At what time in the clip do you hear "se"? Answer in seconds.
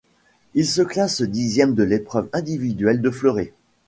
0.65-0.81